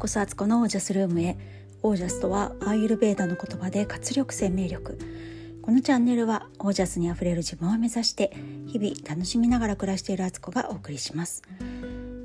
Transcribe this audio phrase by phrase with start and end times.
[0.00, 1.36] こそアツコのオージャスルームへ。
[1.82, 4.98] オージャスとはアーユルベーダの言葉で活力生命力。
[5.60, 8.34] このチャンネルはオージャスにあふれる自分を目指して
[8.66, 11.42] 日々楽しみながら暮らしているアツコがお送りします。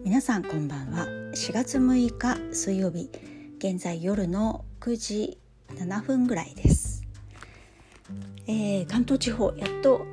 [0.06, 1.06] 皆さんこんばんは。
[1.34, 3.10] 4月6日水曜日。
[3.58, 5.38] 現在夜の9時
[5.76, 7.04] 7分ぐらいです、
[8.48, 10.06] えー、関東地方やっと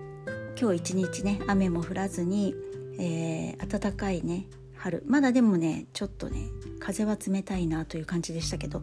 [0.60, 2.56] 今日一日ね雨も降らずに、
[2.98, 5.04] えー、暖かいね春。
[5.06, 6.40] まだでもねちょっとね
[6.82, 8.82] 風は冷たいなという感じでしたけど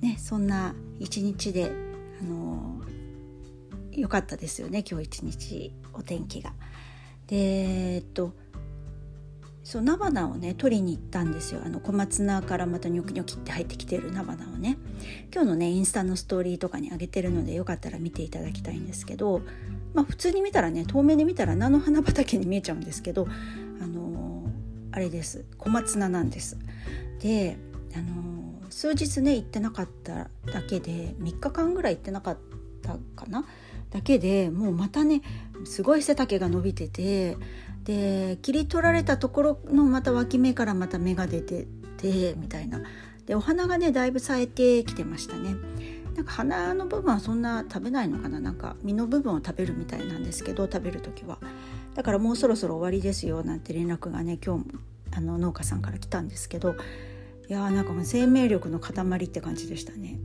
[0.00, 1.70] ねそんな一日で
[2.20, 2.80] あの
[3.92, 6.52] 良かったですよね今日一日お天気が。
[7.26, 8.32] でえっと
[9.62, 11.62] そう菜花をね取りに行ったんですよ。
[11.64, 14.76] あの小松菜からまたニョキニョキって入ってきてる菜花をね。
[15.32, 19.40] 今日のねインスタのストーリーとかに上げてるのでよかったら見ていただきたいんですけど
[19.94, 23.26] まあ普通に見たらね遠目で見たら菜の花畑に見えちゃうんですけど
[23.80, 24.44] あの
[24.92, 25.46] あれです。
[25.56, 26.58] 小松菜なんです。
[27.24, 27.56] で
[27.96, 32.38] あの数日ね行ってなかっただけで3日間ぐらい行ってなかっ
[32.82, 33.46] たかな？
[33.90, 35.22] だけでもうまたね
[35.64, 37.38] すごい背丈が伸びてて
[37.84, 42.82] で切り取られたところのまた脇芽からまた芽が出ててみたいな。
[43.24, 45.56] でお花がねだいぶ咲いてきてましたね。
[46.14, 48.38] なんか花の部分はそんな食べないのかな？
[48.38, 51.38] なんか実の部分を食べるみたいなんですけど食べる時は。
[51.94, 54.66] だからもうそろそろ終わりですよなんて連絡がね今日
[55.16, 56.76] あの農家さんから来たんですけど。
[57.48, 60.18] いやーなんかもう生命力の塊って感じでしたね。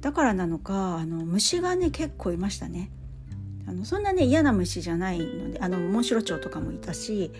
[0.00, 2.90] だからなのかあの虫がね結構いましたね。
[3.66, 7.30] あのそんなね嫌な虫じゃないのであのモンシロチョウとかもいたし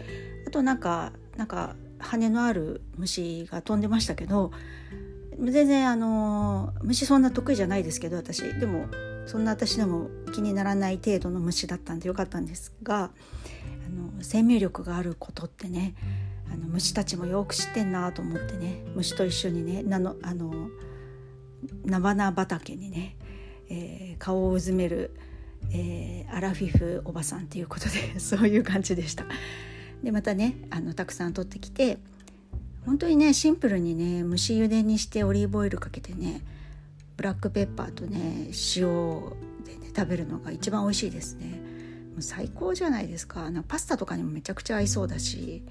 [0.46, 4.52] あとなんかなんか羽のある虫が飛んでましたけど
[5.38, 8.42] 全然あの虫そんな得意じゃないですけど私。
[8.42, 8.86] でも
[9.26, 13.08] そんな私でも気にならない程度の虫だったんでよかったんですがあ
[13.88, 15.94] の生命力があることってね
[16.52, 18.82] あの虫たちもよく知ってんなと思ってね。
[18.94, 20.68] 虫と一緒にねなのあの
[21.84, 23.16] 菜花畑にね、
[23.68, 25.14] えー、顔をうずめる、
[25.72, 29.24] えー、アラフィフおばさんっていうことで そういう感じでした。
[30.02, 31.98] でまたねあのたくさん取ってきて
[32.86, 36.42] 本当にねシンプルにね蒸し茹でにしてオリーブオイルかけてね
[37.16, 39.20] ブラックペッパーとね塩
[39.64, 41.60] でね食べるのが一番美味しいですね。
[42.12, 43.50] もう最高じゃないですか。
[43.50, 45.62] なパスタとかにもめちゃくちゃ合いそうだし。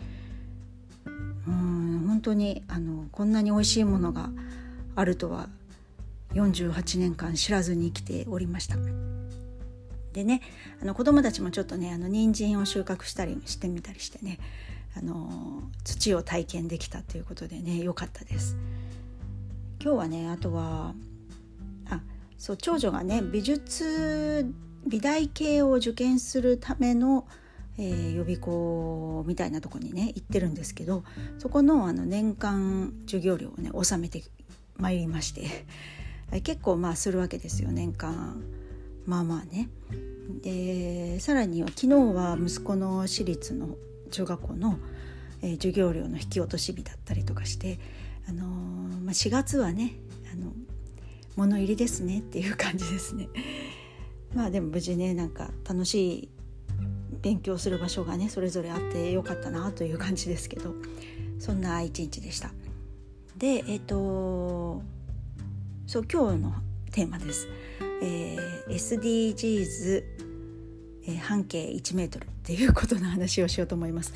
[1.49, 4.29] うん本当にあのこんなに美味しいものが
[4.95, 5.49] あるとは
[6.33, 8.77] 48年間知らずに生きておりました。
[10.13, 10.41] でね
[10.81, 14.39] あの子供たちもちょっとねあの人参を収穫したりしてみたりしてね
[14.97, 18.55] あの土を体験できたということでね良かったです。
[19.81, 20.93] 今日はねあとは
[21.89, 22.01] あ
[22.37, 24.53] そう長女がね美術
[24.85, 27.27] 美大系を受験するための、
[27.79, 31.05] えー、予備校みたいなとこにね行ってるんですけど
[31.37, 34.21] そこのあの年間授業料をね納めて
[34.75, 35.47] まいりまして
[36.43, 38.43] 結構まあするわけですよ年間
[39.05, 39.69] まあまあね。
[40.43, 43.77] でさらには昨日は息子の私立の
[44.11, 44.77] 中学校の、
[45.41, 47.79] えー、授業料の引き落とし日だったりとかして、
[48.27, 48.47] あのー、
[49.01, 49.93] まあ、4月はね
[50.31, 50.51] あの
[51.35, 53.29] 物入りですねっていう感じですね。
[54.35, 56.29] まあでも無事ねなんか楽しい
[57.21, 60.73] 勉強する場所がねそれぞれあってよかったなという感じですけど
[61.39, 62.51] そんな一日でした。
[63.37, 64.81] でえっ、ー、と
[65.87, 66.53] そう今日の
[66.91, 67.47] テーマです。
[68.01, 70.03] えー、SDGs、
[71.07, 74.13] えー、半径1メートルっていうことの話をしようと思います。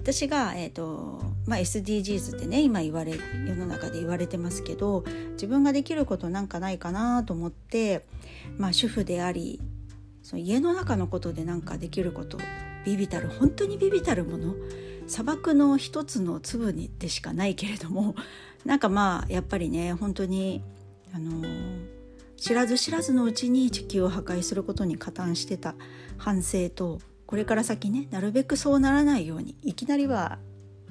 [0.00, 3.12] 私が、えーとまあ、SDGs ってね今言われ
[3.46, 8.06] 世の中で言われてますけど自分ができることなんかないかなと思って、
[8.56, 9.60] まあ、主婦であり
[10.30, 12.38] その家の中のことでなんかできること
[12.84, 14.54] ビビたる本当にビビたるもの
[15.08, 18.14] 砂漠の一つの粒にでしかないけれども
[18.64, 20.62] なんかまあやっぱりね本当に
[21.12, 21.44] あの
[22.36, 25.74] 知らず知らずのうちに地球を破壊することに加担してた
[26.16, 30.38] 反省とこれから先ねなるべくそうならないようにいきなりは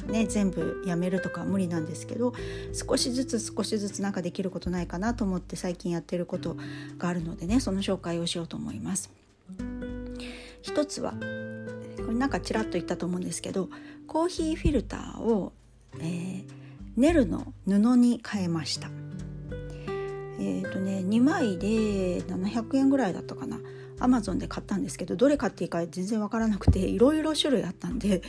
[0.08, 2.34] ね全部やめるとか無理なんですけど
[2.74, 6.58] 少しずつ少しずつなんかできることないかなと思って最近やってること
[6.98, 9.19] があるのでねその紹介をしようと思います。
[10.62, 11.18] 一つはこ
[12.10, 13.70] れなんかちらっと言ったと思うんですけど
[14.08, 15.54] コーヒーフィルターを、
[16.00, 16.44] えー、
[16.98, 18.90] ネルの布に変えました。
[20.40, 23.60] えっ、ー、とね2枚で700円ぐらいだったかな
[24.00, 28.22] アマゾンで買ったんですけどどれ買っていいか全然分からなくていろいろ種類あったんで、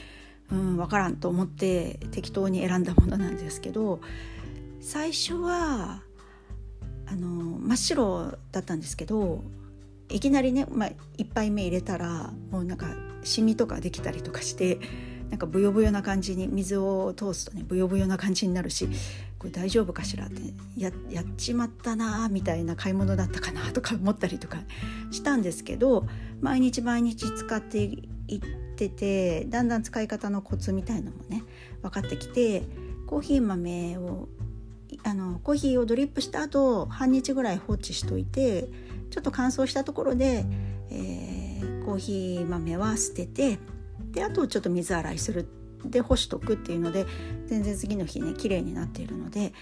[0.50, 4.00] うん、分からんと思って適当に選んだものなんですけど
[4.80, 6.02] 最初は
[7.06, 9.44] あの真っ白だったんですけど
[10.10, 12.88] いきなりね、まあ、1杯目入れたらもうなんか
[13.22, 14.78] シミとかできたりとかして
[15.30, 18.88] なんかブヨブヨな感じに水を通すとねブヨブヨな感じになるし
[19.38, 20.42] これ大丈夫かしらって
[20.76, 24.58] ややっちまったなみたいな買い物だったかなとか思ったりとか
[25.10, 26.06] したんですけど
[26.40, 28.40] 毎日毎日使っていっ
[28.76, 31.44] ててだんだん使い方のコツみたいのもね
[31.82, 32.64] 分かってきて
[33.06, 34.28] コーヒー豆を
[35.04, 38.68] あのコーヒーをドリップした後半日ぐらい放置しといて
[39.10, 40.44] ちょっと乾燥したところで、
[40.90, 43.58] えー、コーヒー豆は捨てて
[44.12, 45.48] であとちょっと水洗いする
[45.84, 47.06] で干しとくっていうので
[47.46, 49.52] 全然次の日ね綺麗になっているので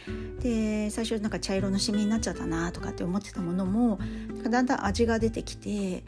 [0.41, 3.99] で最初なんか茶色のシミになっちゃったなとかって思ってたものも
[4.49, 6.05] だんだん味が出てきて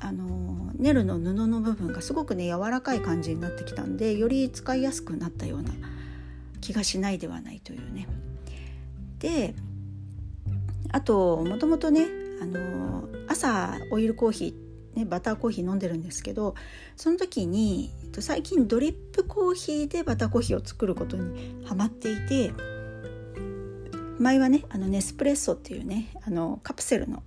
[0.00, 5.70] あのネルの布の部分がすごくね柔らかい感じになってきたんでより使いやすくなったような
[6.60, 8.08] 気がしないではないというね。
[9.18, 9.54] で
[10.92, 12.06] あともともとね
[12.40, 14.66] あの朝オイルコーヒー
[14.96, 16.54] ね、バターコーヒー飲んでるんですけど
[16.96, 22.52] その時に最近ドリップコーヒーでバターコーヒーを作ることにハマっていて
[24.18, 27.22] 前はねあのネスプレッソっていうねあのカプセルの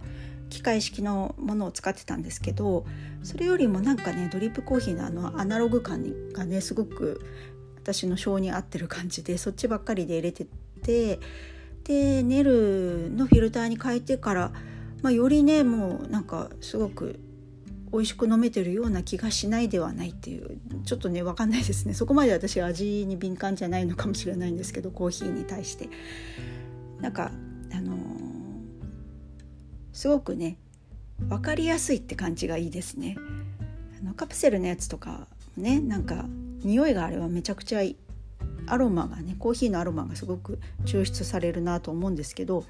[0.50, 2.86] 機械式のものを使ってたんですけど
[3.22, 7.22] それよりもなんかねドリップコーヒーのあのアナログ感がねすごく
[7.78, 10.48] 私の性に合ってる感じでそっちばっかりで入れて
[10.82, 11.20] て
[11.84, 14.52] でネルのフィルターに変えてから、
[15.02, 17.20] まあ、よりねもうなんかすごく
[17.92, 21.94] 美味しく飲めてるような気がしないではないっていうちょっとね分かんないですね。
[21.94, 25.90] そこまで私味に敏感じゃないのかもしれないんですけどコーヒーに対して。
[27.02, 27.32] なんか
[27.72, 27.98] あのー、
[29.94, 30.58] すごくね
[31.30, 33.16] 分かりやすいって感じがいいですね。
[34.02, 36.26] あのカプセルのやつとかねなんか
[36.64, 37.82] 匂いがあればめちゃくちゃ
[38.68, 42.66] アロマがねコーヒーのアロマがすごく抽出されるなと思うんですけど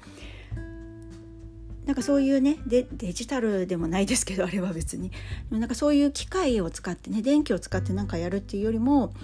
[1.86, 5.10] なんかそういうねデジタルでもないですけど あれは別に
[5.50, 9.14] なんかそういう機械を使ってね電気を使って何かやるっていうよりも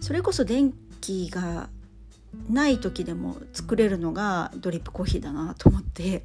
[0.00, 1.68] それこそ電気が
[2.48, 6.24] ない時でも作れるのがドリップコーヒーだなと思って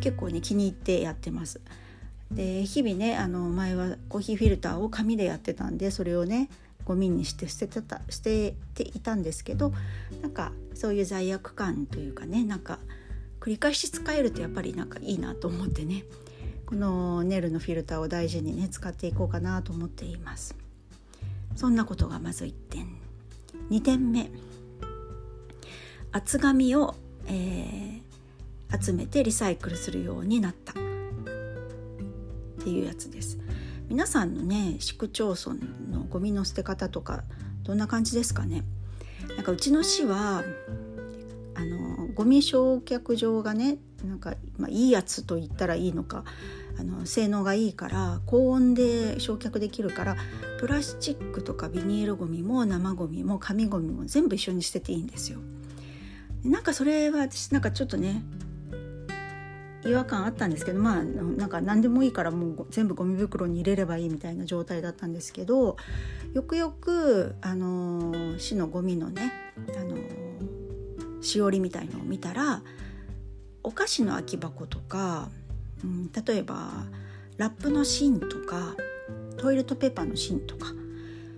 [0.00, 1.60] 結構ね気に入ってやってます。
[2.30, 6.48] で日々ねあの前はコーヒーフィルターを紙でやってたんでそれをね
[6.84, 9.72] ゴミにして捨ててた捨てていたんですけど
[10.22, 12.78] なんかそういう罪悪感というかねなんか
[13.40, 16.04] 繰り返し使えるとやっぱりなんかいいなと思ってね。
[16.66, 20.54] このネルのフィルターを大事にね使っていこうかなと思っています。
[21.56, 22.86] そんなことがまず1点。
[23.70, 24.30] 2点目。
[26.12, 26.94] 厚紙を、
[27.26, 30.72] えー、集めてリサイクルするようになった。
[30.72, 30.76] っ
[32.62, 33.38] ていうやつです。
[33.88, 35.56] 皆さんのね市区町村
[35.90, 37.24] のゴミの捨て方とか
[37.64, 38.64] どんな感じですかね。
[39.36, 40.44] なんかうちの市は
[42.14, 46.24] ゴミ焼却場がねなんか、まあ、いいやつと言ったらいいのか
[46.78, 50.16] あの性能がいいから高温で焼却できるから
[50.58, 55.40] プラスチックとかビニールゴミも生ゴミも紙ゴミも全部一緒に捨てていいんですよ。
[56.44, 58.22] なんかそれは私なんかちょっとね
[59.84, 65.76] 違和感あったんですけどまあなんか何でもいいからもう全部ゴミ袋に入れればいいみたいな状態だったんですけど
[66.34, 69.32] よくよくあの市のゴミのね
[69.76, 69.96] あの
[71.20, 72.62] しおりみたいのを見たら
[73.62, 75.28] お菓子の空き箱とか、
[75.84, 76.70] うん、例えば
[77.36, 78.74] ラップの芯とか
[79.36, 80.66] トイレットペーパーの芯とか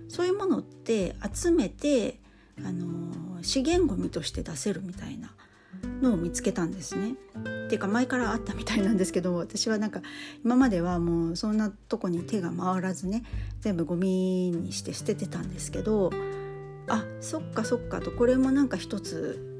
[0.09, 2.19] そういうものって集めて
[2.59, 5.33] あの資源ごみとして出せるみたいな
[6.01, 7.15] のを見つけたんですね。
[7.65, 10.01] っていうか前からあったみたいなんですけど私はなんか
[10.43, 13.23] 今まではもうそんなとこに手が回らずね
[13.61, 16.11] 全部ゴミにして捨ててたんですけど
[16.87, 19.52] あそっかそっかとこれもなんか一つ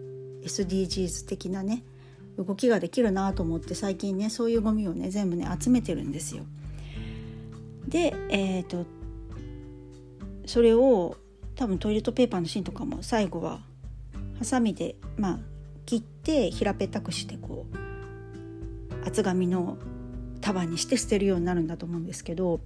[0.46, 1.84] SDGs 的なね
[2.38, 6.44] 動きができるなと思って最近ねそういうゴミをね全部ね集めてるんですよ。
[7.88, 8.86] でえっ、ー、と
[10.46, 11.16] それを
[11.56, 13.62] 多分トイレットペーパーの芯とかも最後は
[14.40, 15.40] ハサミでまあ
[15.86, 19.78] 切って平べったくしてこう厚紙の
[20.42, 22.62] 束にして 捨てるようになるんだと思うんですけど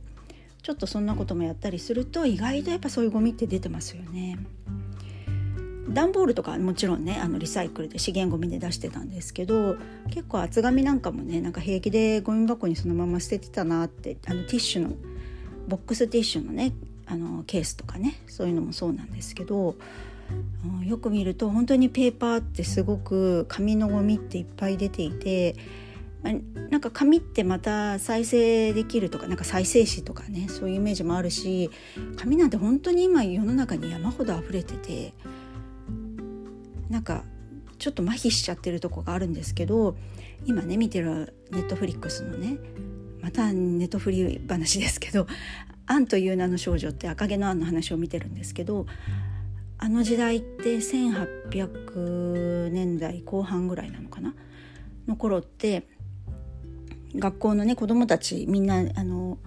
[0.61, 4.37] ちょっとそんなこともやったりすると意外とやっぱそういうゴミって出てますよね。
[5.89, 9.77] 段ボールとかもちろんねあのリサイクルで資源ごみで出してたんですけど
[10.09, 14.95] 結構厚紙なんかもねなんか平気でゴミ箱にそのまま捨ててたなってあのティッシュの
[15.67, 16.73] ボックスティッシュのね
[17.05, 19.75] あのケースとかねそういうのもそうなんですけど、
[20.65, 25.55] うん、よく見ると本当にペーパーってすごく紙のゴミっていっぱい出ていて。
[26.69, 31.69] なんか紙ってまた再生できるとかなんか再生紙とかねそういうイメージもあるし
[32.17, 35.13] 紙なんて本当に今世の中に山ほど溢れてて
[36.89, 37.23] なんか
[37.79, 39.95] ちょっと麻痺しちゃってるとこがあるんですけど
[40.45, 42.57] 今ね見てるネットフリックスのね
[43.21, 45.27] またネットフリ話ですけど
[45.85, 48.87] アンという名の少女って赤毛のアンの話を見てるんですけど
[49.77, 54.33] あの時代って1800年代後半ぐらいなのかな？
[55.07, 55.87] の頃って
[57.15, 59.37] 学校のね子供たちみんなあの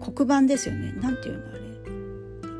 [0.00, 0.94] 黒板ですよね。
[1.02, 1.60] 何ていうのあれ？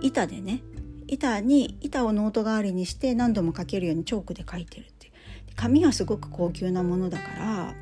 [0.02, 0.62] 板でね
[1.08, 5.10] 板に板をノート代わりにして何度も書けるようにチョークで書いてるって
[5.54, 7.75] 紙がすごく高級なものだから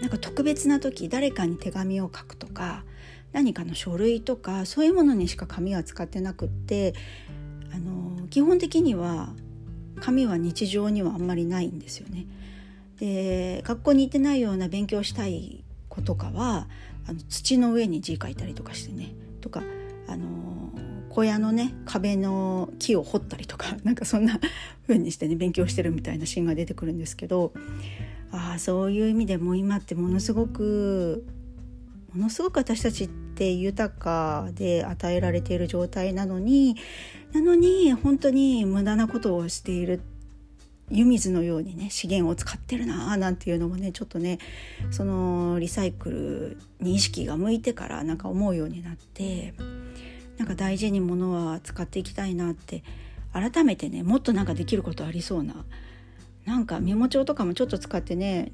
[0.00, 2.84] なんか特別な時誰かに手紙を書くとか
[3.32, 6.94] 何かの書類とかそういうものにしか紙は使ってなくって
[7.74, 9.34] あの基本的には
[10.00, 12.26] 紙は日常にはあんまりないんですよね。
[13.00, 16.68] で学校に行ってないような勉強したい子とかは
[17.06, 19.62] あの土の上に字書いたりとかしてねとか
[20.08, 20.72] あの
[21.10, 24.40] 小屋のね壁の木を掘ったりとかなんかそんな
[24.86, 27.52] 風にしてね勉強してるみたいなシーンが出てくるんですけど
[28.32, 31.26] ああそういう意味でも今ってものすごく
[32.14, 36.76] ものすごく私たちって豊かで与えられている状態なのに
[37.32, 40.00] なのに本当に無駄なことをしている
[40.90, 44.38] 湯水のようにね資源を使ってるなあなんていうのもねちょっとね
[44.90, 49.54] そのリサイクルに意識が向いてからなんか思うようになって
[50.38, 52.82] なんか大事に物は使っていきたいなって
[53.32, 55.64] 改めてねもっとなんかできることありそうな
[56.46, 58.52] なんかメモ帳とかもちょっと使ってね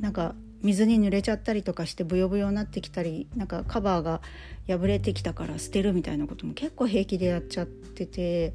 [0.00, 4.20] なんか水に濡れちゃったりとかしてブヨブヨになってきたりなんかカバーが
[4.68, 8.54] 破れてきたから捨てるみたいなことも結構平気でやっちゃってて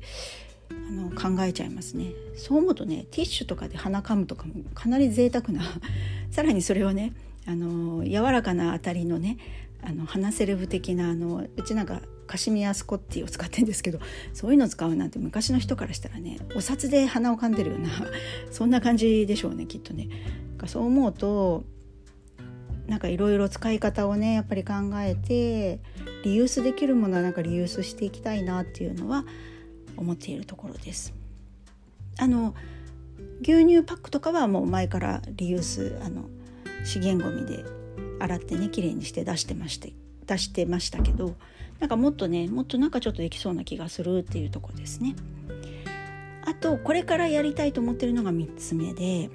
[0.72, 5.62] あの考えちゃいますねそう思うとねティッシュとかで鼻かむとかもかなり贅沢な
[6.32, 7.14] さらにそれをね
[7.46, 9.38] あの柔らかな当たりのね
[9.82, 14.00] あの鼻セレブ的なあのうちなんかカシミヤスコッティを使ってんですけど
[14.34, 17.90] そういうのを使うなんて昔の人からしたらねお札で鼻をかんでるような
[18.52, 20.10] そんな感じでしょうねきっとね。
[20.66, 21.64] そう思うと
[22.88, 25.80] なんかいろいろ使い方をねやっぱり考えて
[26.24, 29.26] リユースできるものはなんかリユースしていきたいなっていうのは
[29.98, 31.14] 思っているところです。
[32.20, 32.56] あの
[33.42, 36.26] 牛乳パックとかはもう前からリユースあの
[36.84, 37.64] 資源ごみで
[38.20, 39.94] 洗ってね綺麗にして出してまして
[40.26, 41.36] 出してましたけど
[41.80, 45.16] なんかもっとねもっとなんかちょっとできそうな気がするっていうとこですね。
[46.46, 49.30] あとこれからやりたいと思ってるのが3つ目で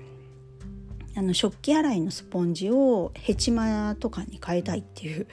[1.14, 5.26] あの食器洗いのスポンジをヘチマとかに変えたいっていう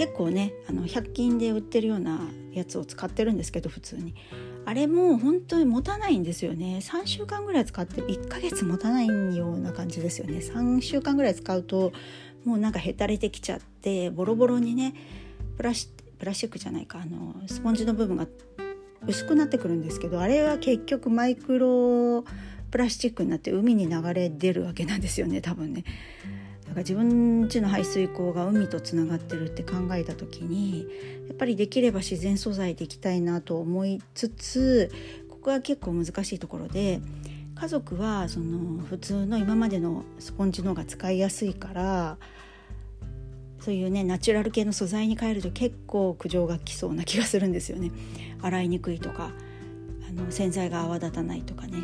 [0.00, 2.20] 結構ねあの100均で売ってるような
[2.54, 4.14] やつを使ってるんですけど普通に。
[4.64, 6.80] あれも本当に持たないんですよね。
[6.82, 10.38] 3週間ぐらい使って1ヶ月持たないような感じですよね。
[10.38, 11.92] 3週間ぐらい使うと
[12.46, 14.94] もうなんかへたれてきちゃってボロボロにね
[15.58, 15.88] プラシ
[16.18, 17.02] プラスチックじゃないか。
[17.02, 18.26] あのスポンジの部分が
[19.06, 22.24] 薄くなってくるんですけどあれは結局マイクロ
[22.70, 25.84] プラスチックになって海に流れ出るわけなんですよね多分ね。
[26.70, 30.86] だか自分家の排水溝が海とつながってるって考えた時に
[31.26, 34.92] やっぱりできれば自然素材でいきたいなと思いつつ
[35.28, 37.00] ここは結構難しいところで
[37.56, 42.18] 家族はその普通の今までのスポンジの方が使いやすいから
[43.58, 47.90] そういうねナチュラル系の素材に変えると結構苦情が来そうな気がするんですよね。
[48.42, 49.32] 洗いにくいとか
[50.08, 51.78] あの洗剤が泡立たないとかね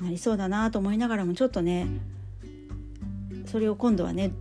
[0.00, 1.88] なりそうだなと思いながらもちょっとね
[3.50, 4.32] それを今度はね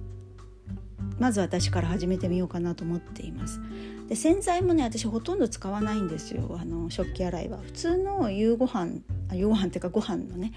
[1.17, 3.59] まず私から始めてみようかなと思っています。
[4.07, 7.57] で洗剤もね私ほとんど使わないんですよあの食器洗いは。
[7.57, 10.53] 普通の夕ご飯あ夕ご飯っていうかご飯のね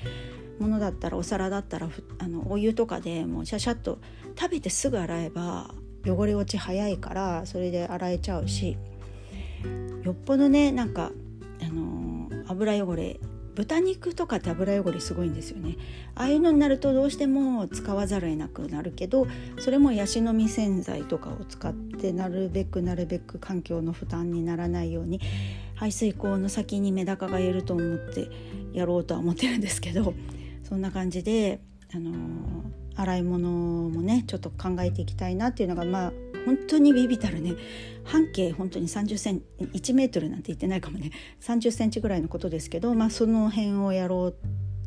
[0.59, 3.99] ものだったらお皿だったらあのお湯とかでもうシャシャッと
[4.39, 5.75] 食べてすぐ洗えば
[6.07, 8.77] 汚れ落ち早いからそれで洗えちゃうし
[10.05, 11.11] よっぽどねなんか
[11.63, 13.19] あの油汚れ
[13.55, 15.77] 豚肉とか油汚れすごいんですよね。
[16.15, 19.27] ああいうのになるとどうしても使わざるを得なくなるけど
[19.59, 25.21] それもヤシの実洗剤とかを使ってなるべくなるべく環境の負担にならないように
[25.75, 28.29] 排水口の先にメダカがいると思って
[28.73, 30.15] やろうとは思ってるんですけど
[30.63, 31.61] そんな感じで、
[31.95, 32.15] あのー、
[32.97, 36.13] 洗い物もねちょっと考えていきたいなっていうのがまあ
[36.45, 37.55] 本当にビビたるね
[38.05, 44.35] 半径本当に30セン1メートルなんて言ってないかもね30センチぐらいのことですけど、まあ、その辺をやろう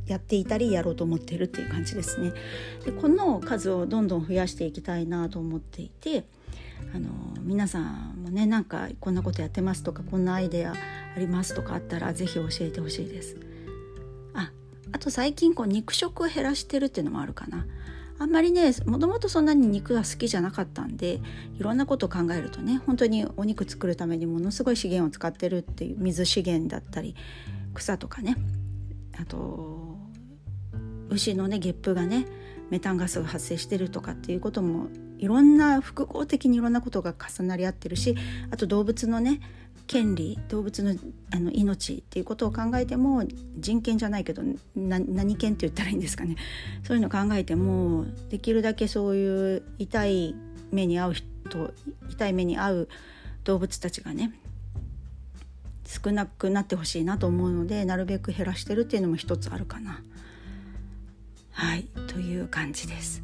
[0.08, 2.32] やっていたりやろうと思っているっていう感じですね。
[2.86, 6.26] でこの数をどんどん増やしていきたいなと思っていて
[6.94, 7.10] あの
[7.42, 13.38] 皆さんもねなんかこんなことやってますとかこんなアイデアありますとかあったら是非教えてほしいです。
[14.34, 14.52] あ
[14.92, 17.66] あと最近こう肉食を減らしてるっていうのもあるかな。
[18.18, 21.20] あんまりねもともとそんなに肉が好きじゃなかったんで
[21.60, 27.16] いろんなことを考えるとね本当にお肉作るためにものすごい資源を使ってるっていう水資源だったり
[27.74, 28.38] 草とかね
[29.20, 29.98] あと
[31.10, 32.26] 牛のねゲップがね
[32.70, 38.16] メタンガスが発生してるとかっていうこともいろんな複合的にいろんなことが重なり合ってるし
[38.52, 39.40] あと動物のね
[39.88, 40.96] 権利動物の
[41.32, 43.24] あの命っていうことを考えても
[43.58, 44.42] 人権じゃないけど
[44.76, 46.36] 何権って言ったらいいんですかね
[46.84, 50.36] そういうの考えてもできるだけそういう痛い
[50.72, 51.74] 目に遭う人
[52.10, 52.90] 痛い目に遭う
[53.44, 54.34] 動物たちがね
[55.86, 60.02] 少なくなってほしいなと思うのでなるべく減らしてるっていうのも一つあるかな。
[61.52, 63.24] はいという感じです。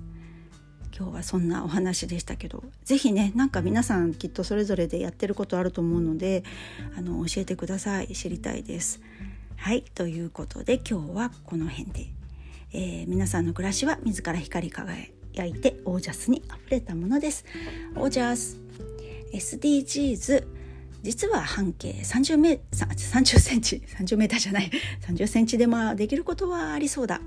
[1.01, 6.43] 今日はそんなお話でしたけど是非ねなんか皆さんきっとそれぞれでやってることあると思うので
[6.95, 8.09] あの教えてください。
[8.09, 9.01] 知りたいです。
[9.55, 12.05] はいということで今日はこの辺で、
[12.73, 15.07] えー、皆さんの暮らしは自ら光り輝
[15.43, 17.45] いてオージャスにあふれたものです。
[17.95, 18.59] オージャス。
[19.33, 20.45] SDGs
[21.01, 23.81] 実は半径30メ30センチ。
[23.97, 24.69] 30メーターじゃない。
[25.07, 27.21] 30センチでもできることはありそうだ。